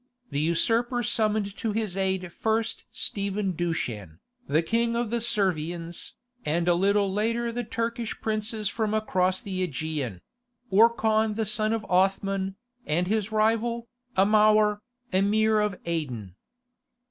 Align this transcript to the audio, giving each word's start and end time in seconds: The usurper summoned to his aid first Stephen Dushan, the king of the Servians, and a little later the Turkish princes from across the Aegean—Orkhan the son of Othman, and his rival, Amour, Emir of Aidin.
The 0.31 0.39
usurper 0.39 1.03
summoned 1.03 1.55
to 1.57 1.73
his 1.73 1.95
aid 1.95 2.33
first 2.33 2.85
Stephen 2.91 3.51
Dushan, 3.51 4.17
the 4.47 4.63
king 4.63 4.95
of 4.95 5.11
the 5.11 5.21
Servians, 5.21 6.15
and 6.43 6.67
a 6.67 6.73
little 6.73 7.13
later 7.13 7.51
the 7.51 7.63
Turkish 7.63 8.19
princes 8.19 8.67
from 8.67 8.95
across 8.95 9.41
the 9.41 9.61
Aegean—Orkhan 9.61 11.35
the 11.35 11.45
son 11.45 11.71
of 11.71 11.85
Othman, 11.87 12.55
and 12.87 13.05
his 13.05 13.31
rival, 13.31 13.87
Amour, 14.17 14.81
Emir 15.13 15.59
of 15.59 15.77
Aidin. 15.85 16.33